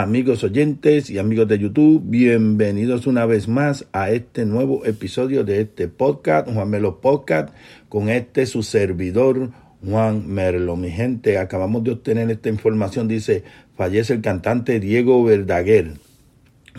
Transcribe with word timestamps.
amigos 0.00 0.44
oyentes 0.44 1.08
y 1.08 1.18
amigos 1.18 1.48
de 1.48 1.58
YouTube. 1.58 2.02
Bienvenidos 2.04 3.06
una 3.06 3.24
vez 3.24 3.48
más 3.48 3.86
a 3.92 4.10
este 4.10 4.44
nuevo 4.44 4.84
episodio 4.84 5.42
de 5.42 5.62
este 5.62 5.88
podcast, 5.88 6.50
Juan 6.50 6.68
Melo 6.68 7.00
Podcast, 7.00 7.48
con 7.88 8.10
este 8.10 8.44
su 8.44 8.62
servidor 8.62 9.52
Juan 9.82 10.28
Merlo. 10.28 10.76
Mi 10.76 10.90
gente, 10.90 11.38
acabamos 11.38 11.82
de 11.82 11.92
obtener 11.92 12.30
esta 12.30 12.50
información. 12.50 13.08
Dice, 13.08 13.44
fallece 13.74 14.12
el 14.12 14.20
cantante 14.20 14.80
Diego 14.80 15.24
Verdaguer. 15.24 15.92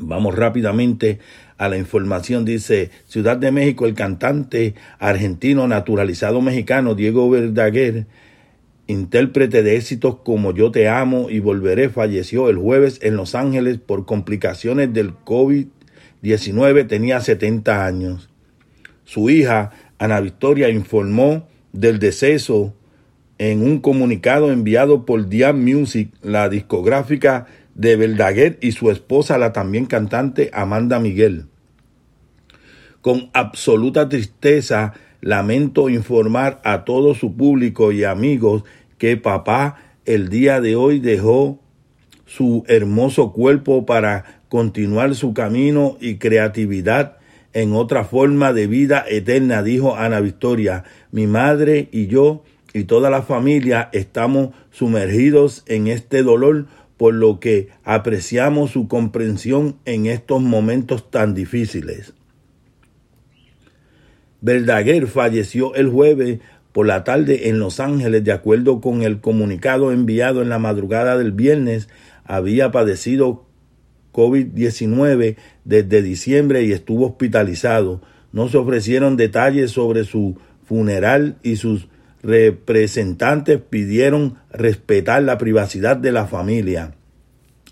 Vamos 0.00 0.34
rápidamente 0.34 1.20
a 1.56 1.68
la 1.68 1.78
información. 1.78 2.44
Dice, 2.44 2.90
Ciudad 3.06 3.36
de 3.36 3.52
México, 3.52 3.86
el 3.86 3.94
cantante 3.94 4.74
argentino 4.98 5.68
naturalizado 5.68 6.40
mexicano 6.40 6.96
Diego 6.96 7.30
Verdaguer 7.30 8.06
intérprete 8.86 9.62
de 9.62 9.76
éxitos 9.76 10.16
como 10.24 10.52
Yo 10.52 10.70
te 10.70 10.88
amo 10.88 11.30
y 11.30 11.40
volveré, 11.40 11.88
falleció 11.88 12.48
el 12.48 12.56
jueves 12.56 12.98
en 13.02 13.16
Los 13.16 13.34
Ángeles 13.34 13.78
por 13.78 14.06
complicaciones 14.06 14.92
del 14.92 15.14
COVID-19, 15.14 16.86
tenía 16.86 17.20
70 17.20 17.86
años. 17.86 18.30
Su 19.04 19.30
hija, 19.30 19.70
Ana 19.98 20.20
Victoria, 20.20 20.68
informó 20.68 21.48
del 21.72 21.98
deceso 21.98 22.74
en 23.38 23.62
un 23.62 23.80
comunicado 23.80 24.52
enviado 24.52 25.04
por 25.04 25.28
Diam 25.28 25.62
Music, 25.62 26.10
la 26.22 26.48
discográfica 26.48 27.46
de 27.74 27.96
Verdaguer 27.96 28.58
y 28.60 28.72
su 28.72 28.90
esposa, 28.90 29.38
la 29.38 29.52
también 29.52 29.86
cantante 29.86 30.50
Amanda 30.52 31.00
Miguel. 31.00 31.46
Con 33.00 33.30
absoluta 33.34 34.08
tristeza, 34.08 34.94
lamento 35.24 35.88
informar 35.88 36.60
a 36.64 36.84
todo 36.84 37.14
su 37.14 37.34
público 37.34 37.92
y 37.92 38.04
amigos 38.04 38.62
que 38.98 39.16
papá 39.16 39.78
el 40.04 40.28
día 40.28 40.60
de 40.60 40.76
hoy 40.76 41.00
dejó 41.00 41.58
su 42.26 42.62
hermoso 42.68 43.32
cuerpo 43.32 43.86
para 43.86 44.42
continuar 44.50 45.14
su 45.14 45.32
camino 45.32 45.96
y 45.98 46.16
creatividad 46.16 47.16
en 47.54 47.72
otra 47.72 48.04
forma 48.04 48.52
de 48.52 48.66
vida 48.66 49.02
eterna, 49.08 49.62
dijo 49.62 49.96
Ana 49.96 50.20
Victoria. 50.20 50.84
Mi 51.10 51.26
madre 51.26 51.88
y 51.90 52.06
yo 52.08 52.44
y 52.74 52.84
toda 52.84 53.08
la 53.08 53.22
familia 53.22 53.88
estamos 53.92 54.50
sumergidos 54.72 55.64
en 55.66 55.86
este 55.86 56.22
dolor, 56.22 56.66
por 56.98 57.14
lo 57.14 57.40
que 57.40 57.68
apreciamos 57.82 58.72
su 58.72 58.88
comprensión 58.88 59.76
en 59.86 60.04
estos 60.04 60.42
momentos 60.42 61.10
tan 61.10 61.32
difíciles. 61.32 62.12
Verdaguer 64.44 65.06
falleció 65.06 65.74
el 65.74 65.88
jueves 65.88 66.38
por 66.72 66.86
la 66.86 67.02
tarde 67.02 67.48
en 67.48 67.58
Los 67.58 67.80
Ángeles, 67.80 68.24
de 68.24 68.32
acuerdo 68.32 68.82
con 68.82 69.00
el 69.00 69.22
comunicado 69.22 69.90
enviado 69.90 70.42
en 70.42 70.50
la 70.50 70.58
madrugada 70.58 71.16
del 71.16 71.32
viernes, 71.32 71.88
había 72.24 72.70
padecido 72.70 73.46
COVID-19 74.12 75.36
desde 75.64 76.02
diciembre 76.02 76.62
y 76.62 76.72
estuvo 76.72 77.06
hospitalizado. 77.06 78.02
No 78.32 78.50
se 78.50 78.58
ofrecieron 78.58 79.16
detalles 79.16 79.70
sobre 79.70 80.04
su 80.04 80.36
funeral 80.66 81.36
y 81.42 81.56
sus 81.56 81.88
representantes 82.22 83.62
pidieron 83.62 84.36
respetar 84.52 85.22
la 85.22 85.38
privacidad 85.38 85.96
de 85.96 86.12
la 86.12 86.26
familia. 86.26 86.92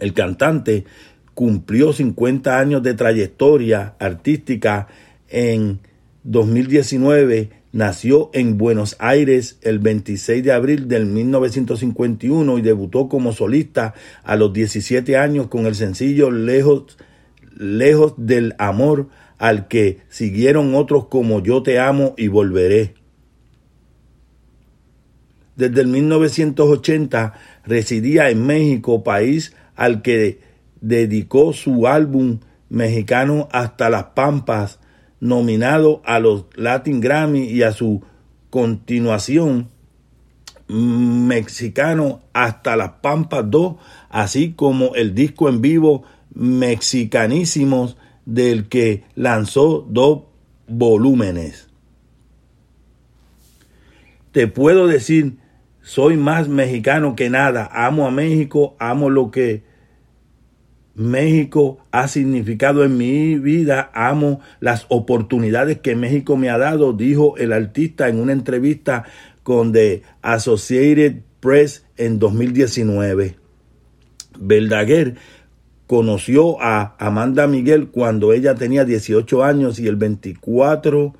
El 0.00 0.14
cantante 0.14 0.84
cumplió 1.32 1.92
50 1.92 2.58
años 2.58 2.82
de 2.82 2.94
trayectoria 2.94 3.94
artística 4.00 4.88
en 5.28 5.78
2019 6.26 7.50
nació 7.70 8.30
en 8.32 8.58
Buenos 8.58 8.96
Aires 8.98 9.58
el 9.62 9.78
26 9.78 10.42
de 10.42 10.50
abril 10.52 10.88
del 10.88 11.06
1951 11.06 12.58
y 12.58 12.62
debutó 12.62 13.08
como 13.08 13.32
solista 13.32 13.94
a 14.24 14.34
los 14.34 14.52
17 14.52 15.16
años 15.16 15.46
con 15.46 15.66
el 15.66 15.76
sencillo 15.76 16.32
Lejos, 16.32 16.98
Lejos 17.56 18.14
del 18.16 18.56
Amor, 18.58 19.08
al 19.38 19.68
que 19.68 19.98
siguieron 20.08 20.74
otros 20.74 21.06
como 21.06 21.44
Yo 21.44 21.62
te 21.62 21.78
amo 21.78 22.14
y 22.16 22.26
volveré. 22.26 22.94
Desde 25.54 25.80
el 25.82 25.86
1980 25.86 27.34
residía 27.64 28.30
en 28.30 28.44
México, 28.44 29.04
país 29.04 29.54
al 29.76 30.02
que 30.02 30.40
dedicó 30.80 31.52
su 31.52 31.86
álbum 31.86 32.40
mexicano 32.68 33.48
Hasta 33.52 33.90
las 33.90 34.06
Pampas, 34.06 34.80
nominado 35.26 36.02
a 36.04 36.18
los 36.18 36.46
Latin 36.54 37.00
Grammy 37.00 37.44
y 37.44 37.62
a 37.62 37.72
su 37.72 38.02
continuación 38.50 39.68
mexicano 40.68 42.20
hasta 42.32 42.76
las 42.76 42.92
Pampas 43.02 43.44
2, 43.50 43.76
así 44.08 44.52
como 44.52 44.94
el 44.94 45.14
disco 45.14 45.48
en 45.48 45.60
vivo 45.60 46.04
Mexicanísimos 46.34 47.96
del 48.24 48.68
que 48.68 49.04
lanzó 49.14 49.86
dos 49.88 50.24
volúmenes. 50.66 51.68
Te 54.32 54.48
puedo 54.48 54.86
decir, 54.86 55.38
soy 55.80 56.16
más 56.16 56.48
mexicano 56.48 57.16
que 57.16 57.30
nada, 57.30 57.70
amo 57.72 58.06
a 58.06 58.10
México, 58.10 58.76
amo 58.78 59.08
lo 59.08 59.30
que 59.30 59.64
México 60.96 61.78
ha 61.90 62.08
significado 62.08 62.82
en 62.82 62.96
mi 62.96 63.38
vida, 63.38 63.90
amo 63.92 64.40
las 64.60 64.86
oportunidades 64.88 65.78
que 65.80 65.94
México 65.94 66.36
me 66.36 66.48
ha 66.48 66.56
dado, 66.56 66.94
dijo 66.94 67.36
el 67.36 67.52
artista 67.52 68.08
en 68.08 68.18
una 68.18 68.32
entrevista 68.32 69.04
con 69.42 69.72
The 69.72 70.02
Associated 70.22 71.20
Press 71.40 71.84
en 71.98 72.18
2019. 72.18 73.36
Verdaguer 74.38 75.16
conoció 75.86 76.60
a 76.62 76.96
Amanda 76.98 77.46
Miguel 77.46 77.88
cuando 77.88 78.32
ella 78.32 78.54
tenía 78.54 78.84
18 78.84 79.44
años 79.44 79.78
y 79.78 79.86
el 79.86 79.96
24 79.96 81.14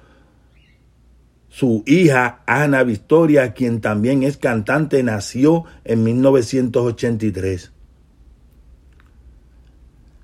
su 1.57 1.83
hija 1.87 2.43
Ana 2.47 2.83
Victoria, 2.83 3.55
quien 3.55 3.81
también 3.81 4.23
es 4.23 4.37
cantante, 4.37 5.03
nació 5.03 5.65
en 5.85 6.05
1983. 6.05 7.73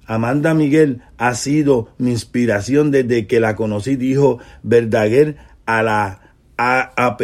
Amanda 0.06 0.54
Miguel 0.54 1.02
ha 1.16 1.34
sido 1.34 1.88
mi 1.98 2.10
inspiración 2.10 2.90
desde 2.90 3.26
que 3.26 3.40
la 3.40 3.56
conocí, 3.56 3.96
dijo 3.96 4.38
Verdaguer 4.62 5.36
a 5.66 5.82
la 5.82 6.20
AAP. 6.56 7.22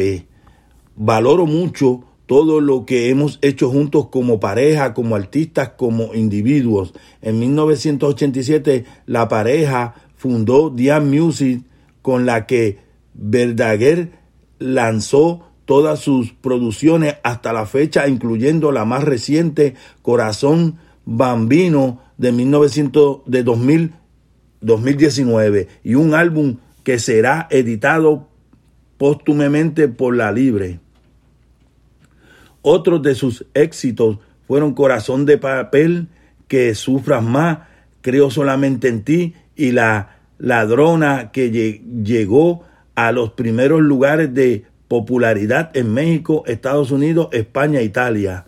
Valoro 0.96 1.46
mucho 1.46 2.04
todo 2.26 2.60
lo 2.60 2.84
que 2.84 3.08
hemos 3.08 3.38
hecho 3.40 3.70
juntos 3.70 4.08
como 4.08 4.38
pareja, 4.38 4.92
como 4.94 5.16
artistas, 5.16 5.70
como 5.76 6.14
individuos. 6.14 6.92
En 7.22 7.38
1987 7.38 8.84
la 9.06 9.28
pareja 9.28 9.94
fundó 10.14 10.70
Diane 10.70 11.20
Music 11.20 11.62
con 12.02 12.26
la 12.26 12.46
que 12.46 12.78
Verdaguer 13.14 14.10
lanzó 14.58 15.48
todas 15.64 16.00
sus 16.00 16.32
producciones 16.32 17.16
hasta 17.22 17.52
la 17.52 17.66
fecha, 17.66 18.08
incluyendo 18.08 18.72
la 18.72 18.84
más 18.84 19.04
reciente, 19.04 19.74
Corazón 20.02 20.78
Bambino, 21.10 22.02
de 22.18 22.32
1900, 22.32 23.22
de 23.24 23.42
2000, 23.42 23.94
2019 24.60 25.68
y 25.82 25.94
un 25.94 26.12
álbum 26.12 26.58
que 26.82 26.98
será 26.98 27.46
editado 27.50 28.28
póstumamente 28.98 29.88
por 29.88 30.14
La 30.14 30.30
Libre. 30.32 30.80
Otros 32.60 33.00
de 33.00 33.14
sus 33.14 33.46
éxitos 33.54 34.18
fueron 34.46 34.74
Corazón 34.74 35.24
de 35.24 35.38
Papel, 35.38 36.08
Que 36.46 36.74
Sufras 36.74 37.22
Más, 37.22 37.60
Creo 38.02 38.30
Solamente 38.30 38.88
en 38.88 39.02
Ti 39.02 39.34
y 39.56 39.72
La 39.72 40.18
Ladrona 40.36 41.32
que 41.32 41.50
llegó 42.02 42.64
a 42.96 43.12
los 43.12 43.32
primeros 43.32 43.80
lugares 43.80 44.34
de 44.34 44.66
popularidad 44.88 45.74
en 45.74 45.94
México, 45.94 46.42
Estados 46.46 46.90
Unidos, 46.90 47.28
España 47.32 47.80
Italia. 47.80 48.44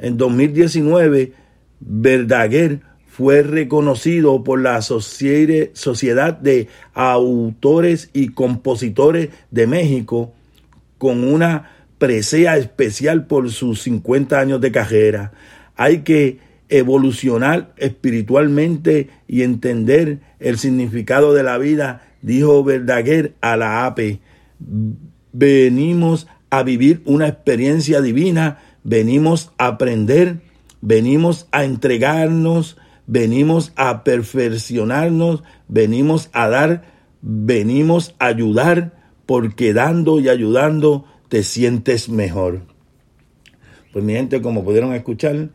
En 0.00 0.16
2019 0.16 1.38
Verdaguer 1.80 2.80
fue 3.06 3.42
reconocido 3.42 4.44
por 4.44 4.60
la 4.60 4.80
Sociedad 4.82 6.38
de 6.38 6.68
Autores 6.94 8.10
y 8.12 8.28
Compositores 8.28 9.30
de 9.50 9.66
México 9.66 10.32
con 10.98 11.24
una 11.24 11.70
presea 11.98 12.56
especial 12.56 13.26
por 13.26 13.50
sus 13.50 13.82
50 13.82 14.38
años 14.38 14.60
de 14.60 14.72
carrera. 14.72 15.32
Hay 15.76 15.98
que 15.98 16.38
evolucionar 16.70 17.74
espiritualmente 17.76 19.08
y 19.26 19.42
entender 19.42 20.20
el 20.38 20.58
significado 20.58 21.34
de 21.34 21.42
la 21.42 21.58
vida, 21.58 22.02
dijo 22.22 22.62
Verdaguer 22.64 23.34
a 23.40 23.56
la 23.56 23.84
APE. 23.86 24.20
Venimos 25.32 26.26
a 26.48 26.62
vivir 26.62 27.02
una 27.04 27.28
experiencia 27.28 28.00
divina, 28.00 28.58
venimos 28.84 29.52
a 29.58 29.66
aprender, 29.66 30.40
venimos 30.80 31.48
a 31.52 31.64
entregarnos, 31.64 32.76
venimos 33.06 33.72
a 33.76 34.04
perfeccionarnos, 34.04 35.42
venimos 35.68 36.30
a 36.32 36.48
dar, 36.48 36.82
venimos 37.22 38.14
a 38.18 38.26
ayudar, 38.26 39.00
porque 39.26 39.72
dando 39.72 40.20
y 40.20 40.28
ayudando 40.28 41.04
te 41.28 41.42
sientes 41.44 42.08
mejor. 42.08 42.62
Pues 43.92 44.04
mi 44.04 44.14
gente, 44.14 44.42
como 44.42 44.64
pudieron 44.64 44.92
escuchar, 44.94 45.50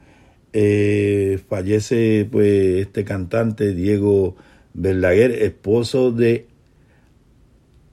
eh, 0.53 1.39
fallece 1.49 2.27
pues 2.31 2.85
este 2.87 3.03
cantante 3.03 3.73
Diego 3.73 4.35
Verdaguer, 4.73 5.31
esposo 5.31 6.11
de 6.11 6.47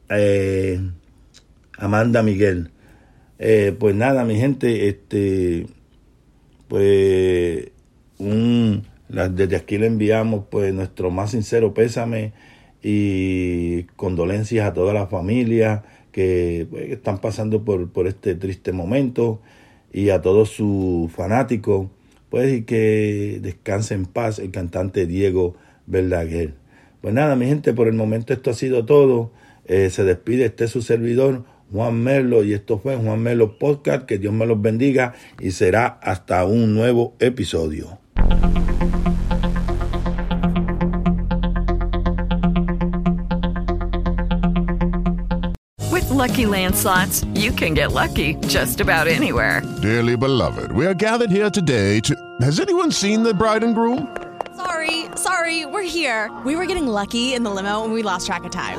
eh, 0.09 0.81
Amanda 1.79 2.23
Miguel. 2.23 2.71
Eh, 3.39 3.75
pues 3.79 3.97
nada, 3.97 4.25
mi 4.25 4.37
gente, 4.37 4.89
este, 4.89 5.67
pues 6.73 7.71
un, 8.17 8.85
desde 9.11 9.57
aquí 9.57 9.77
le 9.77 9.89
enviamos 9.89 10.45
pues 10.51 10.73
nuestro 10.73 11.11
más 11.11 11.33
sincero 11.33 11.75
pésame 11.75 12.33
y 12.83 13.83
condolencias 13.97 14.67
a 14.67 14.73
toda 14.73 14.95
la 14.95 15.07
familia 15.07 15.83
que 16.13 16.67
pues, 16.71 16.89
están 16.89 17.19
pasando 17.19 17.63
por, 17.63 17.91
por 17.91 18.07
este 18.07 18.35
triste 18.37 18.73
momento 18.73 19.43
y 19.93 20.09
a 20.09 20.23
todos 20.23 20.49
sus 20.49 21.13
fanáticos, 21.13 21.89
pues 22.31 22.51
y 22.55 22.63
que 22.63 23.39
descanse 23.43 23.93
en 23.93 24.07
paz 24.07 24.39
el 24.39 24.51
cantante 24.51 25.07
Diego 25.07 25.55
Verdaguer. 25.87 26.55
Pues 27.03 27.13
nada, 27.13 27.37
mi 27.37 27.49
gente, 27.49 27.75
por 27.75 27.87
el 27.87 27.95
momento 27.95 28.33
esto 28.33 28.49
ha 28.49 28.55
sido 28.55 28.87
todo. 28.87 29.31
Eh, 29.67 29.91
se 29.91 30.05
despide 30.05 30.47
este 30.47 30.69
su 30.69 30.81
servidor, 30.81 31.45
Juan 31.73 32.05
Melo, 32.05 32.43
y 32.45 32.53
esto 32.53 32.79
fue 32.79 32.97
Juan 32.97 33.23
Melo 33.23 33.59
Podcast. 33.59 34.05
Que 34.05 34.19
Dios 34.19 34.35
me 34.35 34.47
los 34.47 34.61
bendiga 34.61 35.15
y 35.41 35.53
será 35.53 35.99
hasta 36.03 36.45
un 36.45 36.75
nuevo 36.75 37.15
episodio. 37.19 37.99
With 45.91 46.09
lucky 46.11 46.45
landslots, 46.45 47.25
you 47.35 47.53
can 47.53 47.75
get 47.75 47.93
lucky 47.93 48.35
just 48.49 48.81
about 48.81 49.07
anywhere. 49.07 49.63
Dearly 49.81 50.17
beloved, 50.17 50.73
we 50.73 50.87
are 50.87 50.95
gathered 50.95 51.31
here 51.31 51.51
today 51.51 52.01
to. 52.01 52.15
Has 52.43 52.61
anyone 52.61 52.93
seen 52.93 53.23
the 53.23 53.33
bride 53.33 53.65
and 53.65 53.75
groom? 53.75 54.15
Sorry, 54.57 55.07
sorry, 55.17 55.65
we're 55.65 55.83
here. 55.83 56.31
We 56.45 56.55
were 56.55 56.67
getting 56.67 56.87
lucky 56.87 57.33
in 57.35 57.43
the 57.43 57.51
limo 57.51 57.85
and 57.85 57.95
we 57.95 58.03
lost 58.03 58.27
track 58.27 58.45
of 58.45 58.51
time. 58.51 58.79